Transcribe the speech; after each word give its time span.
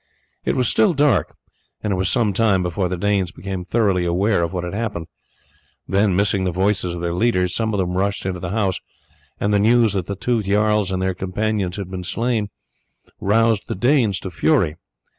It 0.45 0.55
was 0.55 0.67
still 0.67 0.93
quite 0.95 0.97
dark, 0.97 1.35
and 1.83 1.93
it 1.93 1.95
was 1.95 2.09
some 2.09 2.33
time 2.33 2.63
before 2.63 2.89
the 2.89 2.97
Danes 2.97 3.31
became 3.31 3.63
thoroughly 3.63 4.03
aware 4.03 4.41
of 4.41 4.51
what 4.51 4.63
had 4.63 4.73
happened; 4.73 5.05
then 5.87 6.15
missing 6.15 6.43
the 6.43 6.51
voices 6.51 6.95
of 6.95 7.01
their 7.01 7.13
leaders, 7.13 7.53
some 7.53 7.71
of 7.71 7.77
them 7.77 7.95
rushed 7.95 8.25
into 8.25 8.39
the 8.39 8.49
house, 8.49 8.79
and 9.39 9.53
the 9.53 9.59
news 9.59 9.93
that 9.93 10.07
the 10.07 10.15
two 10.15 10.41
jarls 10.41 10.89
and 10.89 11.03
their 11.03 11.13
companions 11.13 11.75
had 11.75 11.91
been 11.91 12.03
slain 12.03 12.49
roused 13.19 13.67
them 13.67 13.79
to 14.13 14.31
fury. 14.31 14.75